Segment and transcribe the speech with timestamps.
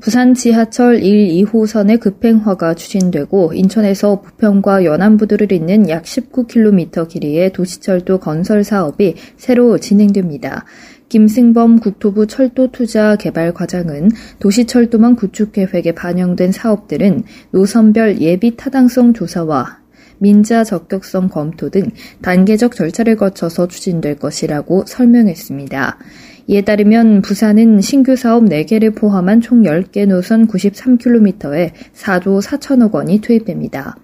[0.00, 8.64] 부산 지하철 1, 2호선의 급행화가 추진되고 인천에서 부평과 연안부두를 잇는 약 19km 길이의 도시철도 건설
[8.64, 10.64] 사업이 새로 진행됩니다.
[11.10, 19.80] 김승범 국토부 철도투자 개발 과장은 도시철도망 구축 계획에 반영된 사업들은 노선별 예비 타당성 조사와
[20.16, 21.90] 민자 적격성 검토 등
[22.22, 25.98] 단계적 절차를 거쳐서 추진될 것이라고 설명했습니다.
[26.50, 33.94] 이에 따르면 부산은 신규 사업 4개를 포함한 총 10개 노선 93km에 4조 4천억 원이 투입됩니다.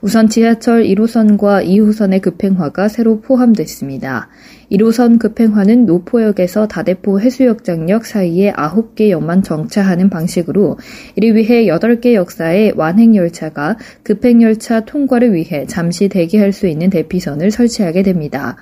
[0.00, 4.28] 우선 지하철 1호선과 2호선의 급행화가 새로 포함됐습니다.
[4.72, 10.78] 1호선 급행화는 노포역에서 다대포 해수욕장역 사이에 9개 역만 정차하는 방식으로
[11.14, 18.56] 이를 위해 8개 역사의 완행열차가 급행열차 통과를 위해 잠시 대기할 수 있는 대피선을 설치하게 됩니다.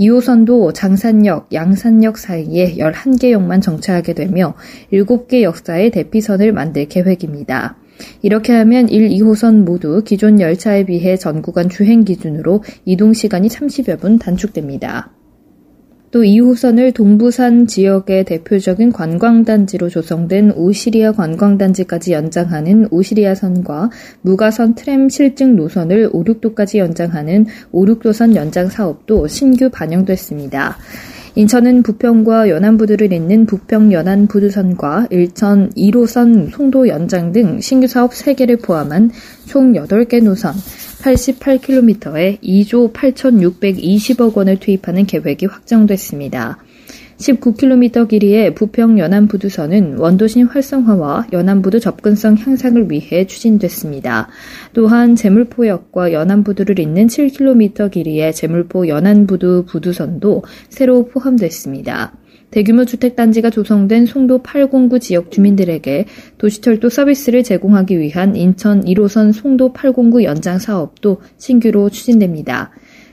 [0.00, 4.54] 2호선도 장산역, 양산역 사이에 11개 역만 정차하게 되며
[4.92, 7.76] 7개 역사의 대피선을 만들 계획입니다.
[8.22, 14.00] 이렇게 하면 1, 2호선 모두 기존 열차에 비해 전 구간 주행 기준으로 이동 시간이 30여
[14.00, 15.12] 분 단축됩니다.
[16.16, 23.90] 또 2호선을 동부산 지역의 대표적인 관광단지로 조성된 오시리아 관광단지까지 연장하는 오시리아선과
[24.22, 30.78] 무가선 트램 실증 노선을 5, 6도까지 연장하는 5, 6도선 연장 사업도 신규 반영됐습니다.
[31.34, 39.10] 인천은 부평과 연안부두를 잇는 부평 연안부두선과 일천 1호선 송도 연장 등 신규 사업 3개를 포함한
[39.44, 40.54] 총 8개 노선
[41.06, 46.58] 88km에 2조 8,620억 원을 투입하는 계획이 확정됐습니다.
[47.18, 54.28] 19km 길이의 부평 연안부두선은 원도심 활성화와 연안부두 접근성 향상을 위해 추진됐습니다.
[54.74, 62.12] 또한 제물포역과 연안부두를 잇는 7km 길이의 제물포 연안부두 부두선도 새로 포함됐습니다.
[62.56, 66.06] 대규모 주택단지가 조성된 송도 809 지역 주민들에게
[66.38, 72.70] 도시철도 서비스를 제공하기 위한 인천 1호선 송도 809 연장 사업도 신규로 추진됩니다.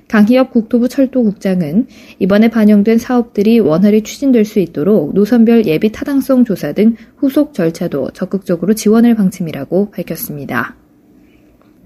[0.07, 1.87] 강희엽 국토부 철도국장은
[2.19, 8.73] 이번에 반영된 사업들이 원활히 추진될 수 있도록 노선별 예비 타당성 조사 등 후속 절차도 적극적으로
[8.75, 10.77] 지원할 방침이라고 밝혔습니다.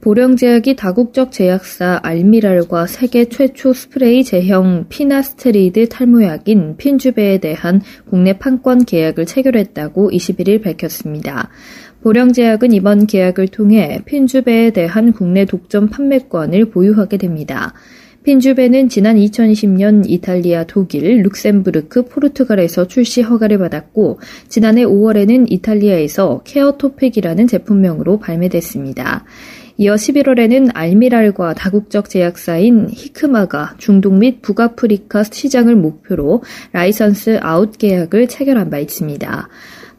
[0.02, 9.26] 보령제약이 다국적 제약사 알미랄과 세계 최초 스프레이 제형 피나스테리드 탈모약인 핀주베에 대한 국내 판권 계약을
[9.26, 11.50] 체결했다고 21일 밝혔습니다.
[12.04, 17.74] 보령제약은 이번 계약을 통해 핀주베에 대한 국내 독점 판매권을 보유하게 됩니다.
[18.22, 24.20] 핀주베는 지난 2020년 이탈리아, 독일, 룩셈부르크, 포르투갈에서 출시 허가를 받았고
[24.50, 29.24] 지난해 5월에는 이탈리아에서 케어토팩이라는 제품명으로 발매됐습니다.
[29.80, 38.72] 이어 11월에는 알미랄과 다국적 제약사인 히크마가 중동 및 북아프리카 시장을 목표로 라이선스 아웃 계약을 체결한
[38.72, 39.50] 바 있습니다.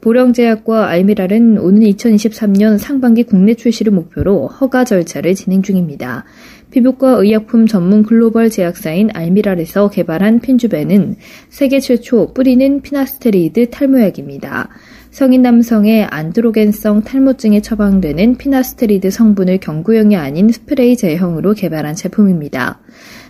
[0.01, 6.25] 보령제약과 알미랄은 오는 2023년 상반기 국내 출시를 목표로 허가 절차를 진행 중입니다.
[6.73, 11.17] 피부과 의약품 전문 글로벌 제약사인 알미랄에서 개발한 핀주베는
[11.51, 14.71] 세계 최초 뿌리는 피나스테리드 탈모약입니다.
[15.11, 22.79] 성인 남성의 안드로겐성 탈모증에 처방되는 피나스테리드 성분을 경구용이 아닌 스프레이 제형으로 개발한 제품입니다.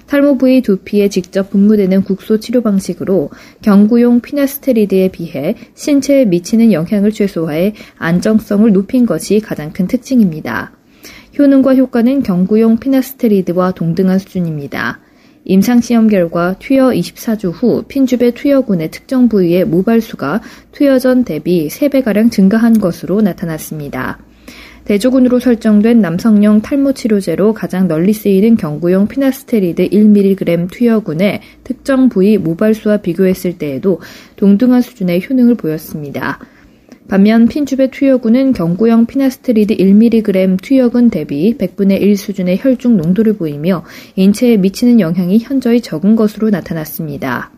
[0.06, 3.30] 탈모 부위 두피에 직접 분무되는 국소 치료 방식으로
[3.62, 10.72] 경구용 피나스테리드에 비해 신체에 미치는 영향을 최소화해 안정성을 높인 것이 가장 큰 특징입니다.
[11.38, 15.00] 효능과 효과는 경구용 피나스테리드와 동등한 수준입니다.
[15.48, 20.42] 임상시험 결과 투여 24주 후 핀주베 투여군의 특정 부위의 모발수가
[20.72, 24.18] 투여 전 대비 3배가량 증가한 것으로 나타났습니다.
[24.84, 32.98] 대조군으로 설정된 남성용 탈모 치료제로 가장 널리 쓰이는 경구용 피나스테리드 1mg 투여군의 특정 부위 모발수와
[32.98, 34.00] 비교했을 때에도
[34.36, 36.38] 동등한 수준의 효능을 보였습니다.
[37.08, 43.82] 반면 핀주베 투여군은 경구용 피나스테리드 1mg 투여군 대비 100분의 1 수준의 혈중 농도를 보이며
[44.16, 47.50] 인체에 미치는 영향이 현저히 적은 것으로 나타났습니다.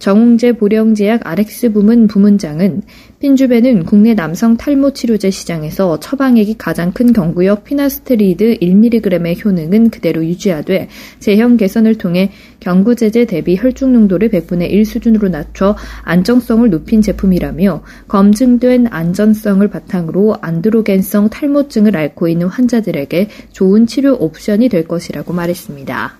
[0.00, 2.82] 정웅재 보령제약 RX 부문 부문장은
[3.20, 10.88] 핀주베는 국내 남성 탈모 치료제 시장에서 처방액이 가장 큰 경구용 피나스테리드 1mg의 효능은 그대로 유지하되
[11.18, 18.86] 제형 개선을 통해 경구제제 대비 혈중 농도를 100분의 1 수준으로 낮춰 안정성을 높인 제품이라며 검증된
[18.90, 26.19] 안전성을 바탕으로 안드로겐성 탈모증을 앓고 있는 환자들에게 좋은 치료 옵션이 될 것이라고 말했습니다.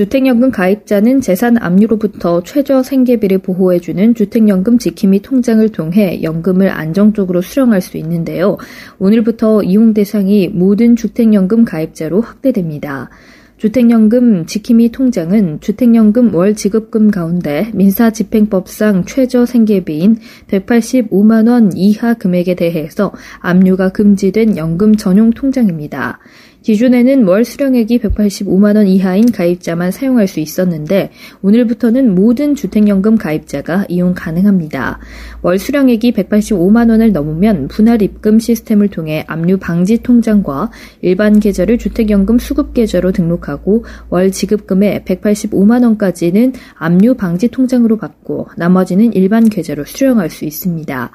[0.00, 7.98] 주택연금 가입자는 재산 압류로부터 최저 생계비를 보호해주는 주택연금 지킴이 통장을 통해 연금을 안정적으로 수령할 수
[7.98, 8.56] 있는데요.
[8.98, 13.10] 오늘부터 이용 대상이 모든 주택연금 가입자로 확대됩니다.
[13.58, 20.16] 주택연금 지킴이 통장은 주택연금 월 지급금 가운데 민사집행법상 최저 생계비인
[20.48, 26.20] 185만원 이하 금액에 대해서 압류가 금지된 연금 전용 통장입니다.
[26.62, 31.10] 기존에는 월 수령액이 185만 원 이하인 가입자만 사용할 수 있었는데
[31.42, 34.98] 오늘부터는 모든 주택연금 가입자가 이용 가능합니다.
[35.42, 40.70] 월 수령액이 185만 원을 넘으면 분할 입금 시스템을 통해 압류 방지 통장과
[41.00, 49.12] 일반 계좌를 주택연금 수급 계좌로 등록하고 월 지급금의 185만 원까지는 압류 방지 통장으로 받고 나머지는
[49.14, 51.10] 일반 계좌로 수령할 수 있습니다.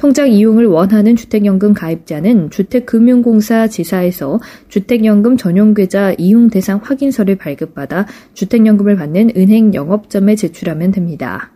[0.00, 9.32] 통장 이용을 원하는 주택연금 가입자는 주택금융공사 지사에서 주택연금 전용계좌 이용 대상 확인서를 발급받아 주택연금을 받는
[9.36, 11.52] 은행 영업점에 제출하면 됩니다.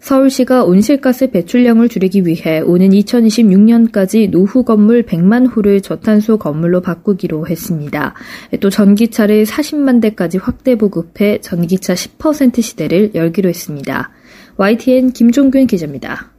[0.00, 8.14] 서울시가 온실가스 배출량을 줄이기 위해 오는 2026년까지 노후 건물 100만 호를 저탄소 건물로 바꾸기로 했습니다.
[8.58, 14.10] 또 전기차를 40만 대까지 확대 보급해 전기차 10% 시대를 열기로 했습니다.
[14.56, 16.33] YTN 김종균 기자입니다.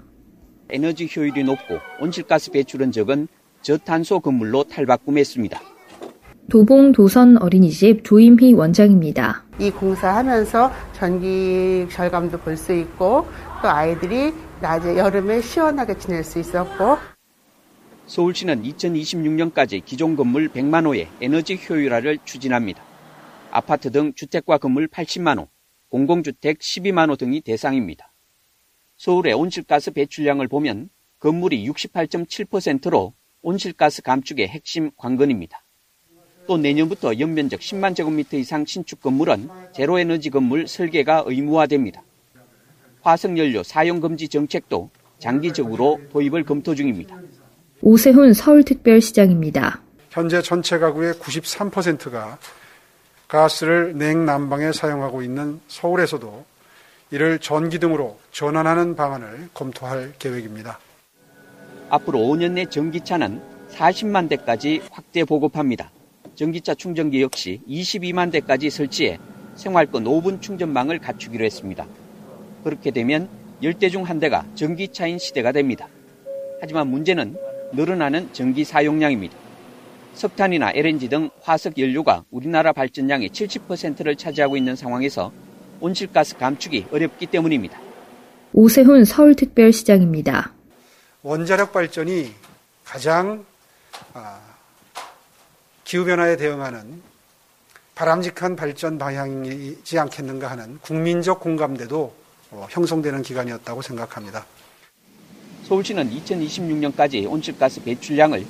[0.75, 3.29] 에너지 효율이 높고 온실가스 배출은 적은
[3.61, 5.59] 저탄소 건물로 탈바꿈했습니다.
[6.51, 9.45] 도봉 도선 어린이집 조임희 원장입니다.
[9.57, 13.25] 이 공사하면서 전기 절감도 볼 수 있고
[13.63, 16.97] 또 아이들이 낮에 여름에 시원하게 지낼 수 있었고
[18.05, 22.83] 서울시는 2026년까지 기존 건물 100만 호의 에너지 효율화를 추진합니다.
[23.49, 25.47] 아파트 등 주택과 건물 80만 호,
[25.89, 28.11] 공공주택 12만 호 등이 대상입니다.
[28.97, 30.89] 서울의 온실가스 배출량을 보면
[31.19, 35.63] 건물이 68.7%로 온실가스 감축의 핵심 관건입니다.
[36.47, 42.03] 또 내년부터 연면적 10만 제곱미터 이상 신축 건물은 제로에너지 건물 설계가 의무화됩니다.
[43.01, 44.89] 화석연료 사용금지 정책도
[45.19, 47.19] 장기적으로 도입을 검토 중입니다.
[47.81, 49.81] 오세훈 서울특별시장입니다.
[50.09, 52.37] 현재 전체 가구의 93%가
[53.27, 56.45] 가스를 냉난방에 사용하고 있는 서울에서도
[57.11, 60.79] 이를 전기 등으로 전환하는 방안을 검토할 계획입니다.
[61.89, 63.41] 앞으로 5년 내 전기차는
[63.71, 65.91] 40만 대까지 확대 보급합니다.
[66.33, 69.19] 전기차 충전기 역시 22만 대까지 설치해
[69.55, 71.85] 생활권 5분 충전망을 갖추기로 했습니다.
[72.63, 73.29] 그렇게 되면
[73.61, 75.87] 10대 중 한 대가 전기차인 시대가 됩니다.
[76.59, 77.37] 하지만 문제는
[77.73, 79.35] 늘어나는 전기 사용량입니다.
[80.15, 85.31] 석탄이나 LNG 등 화석 연료가 우리나라 발전량의 70%를 차지하고 있는 상황에서
[85.79, 87.79] 온실가스 감축이 어렵기 때문입니다.
[88.53, 90.53] 오세훈 서울특별시장입니다.
[91.23, 92.31] 원자력 발전이
[92.83, 93.45] 가장
[94.13, 94.39] 아,
[95.83, 97.01] 기후변화에 대응하는
[97.95, 102.13] 바람직한 발전 방향이지 않겠는가 하는 국민적 공감대도
[102.51, 104.45] 어, 형성되는 기간이었다고 생각합니다.
[105.63, 108.45] 서울시는 2026년까지 온실가스 배출량을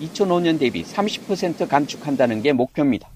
[0.00, 3.08] 2005년 대비 30% 감축한다는 게 목표입니다.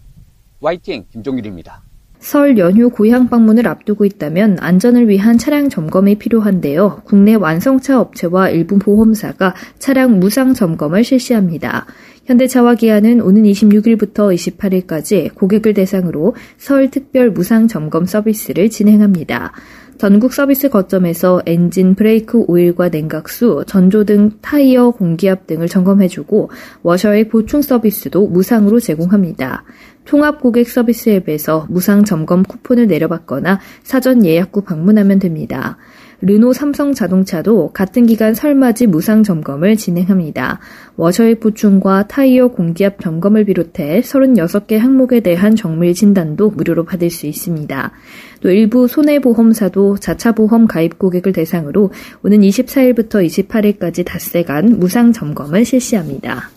[0.61, 1.83] YTN 김종일입니다.
[2.25, 7.03] 설 연휴 고향 방문을 앞두고 있다면 안전을 위한 차량 점검이 필요한데요.
[7.05, 11.85] 국내 완성차 업체와 일부 보험사가 차량 무상 점검을 실시합니다.
[12.25, 19.53] 현대차와 기아는 오는 26일부터 28일까지 고객을 대상으로 설 특별 무상 점검 서비스를 진행합니다.
[19.97, 26.51] 전국 서비스 거점에서 엔진, 브레이크 오일과 냉각수, 전조등, 타이어 공기압 등을 점검해주고
[26.83, 29.65] 워셔액 보충 서비스도 무상으로 제공합니다.
[30.05, 35.79] 통합 고객 서비스 앱에서 무상 점검 쿠폰을 내려받거나 사전 예약 후 방문하면 됩니다.
[36.25, 40.59] 르노 삼성 자동차도 같은 기간 설맞이 무상 점검을 진행합니다.
[40.97, 47.93] 워셔액 보충과 타이어 공기압 점검을 비롯해 36개 항목에 대한 정밀 진단도 무료로 받을 수 있습니다.
[48.41, 51.91] 또 일부 손해보험사도 자차 보험 가입 고객을 대상으로
[52.23, 56.51] 오는 24일부터 28일까지 닷새간 무상 점검을 실시합니다.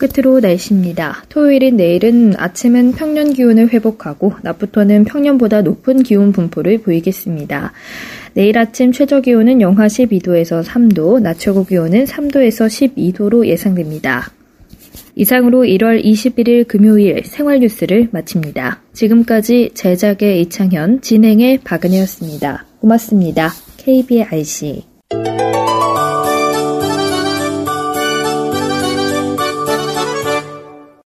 [0.00, 1.24] 끝으로 날씨입니다.
[1.28, 7.72] 토요일인 내일은 아침은 평년 기온을 회복하고 낮부터는 평년보다 높은 기온 분포를 보이겠습니다.
[8.32, 12.66] 내일 아침 최저 기온은 영하 12도에서 3도, 낮 최고 기온은 3도에서
[12.96, 14.32] 12도로 예상됩니다.
[15.16, 18.80] 이상으로 1월 21일 금요일 생활 뉴스를 마칩니다.
[18.94, 22.64] 지금까지 제작의 이창현, 진행의 박은혜였습니다.
[22.80, 23.50] 고맙습니다.
[23.76, 24.84] KBIC